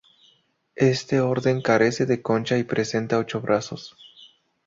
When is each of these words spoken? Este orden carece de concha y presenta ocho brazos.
Este 0.87 1.19
orden 1.19 1.61
carece 1.61 2.07
de 2.07 2.23
concha 2.23 2.57
y 2.57 2.63
presenta 2.63 3.19
ocho 3.19 3.39
brazos. 3.39 3.95